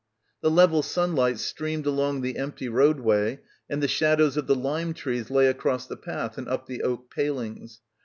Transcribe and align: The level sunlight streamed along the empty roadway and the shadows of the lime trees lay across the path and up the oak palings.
The 0.41 0.49
level 0.49 0.81
sunlight 0.81 1.37
streamed 1.37 1.85
along 1.85 2.21
the 2.21 2.35
empty 2.39 2.67
roadway 2.67 3.39
and 3.69 3.83
the 3.83 3.87
shadows 3.87 4.35
of 4.35 4.47
the 4.47 4.55
lime 4.55 4.95
trees 4.95 5.29
lay 5.29 5.45
across 5.45 5.85
the 5.85 5.95
path 5.95 6.39
and 6.39 6.47
up 6.47 6.65
the 6.65 6.81
oak 6.81 7.11
palings. 7.13 7.81